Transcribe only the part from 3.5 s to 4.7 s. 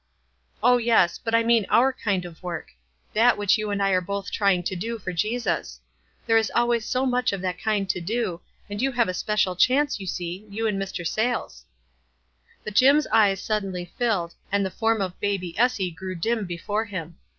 you and I are both trying